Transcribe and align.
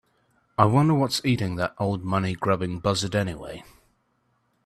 I 0.57 0.65
wonder 0.65 0.95
what's 0.95 1.23
eating 1.23 1.57
that 1.57 1.75
old 1.77 2.03
money 2.03 2.33
grubbing 2.33 2.79
buzzard 2.79 3.13
anyway? 3.13 3.63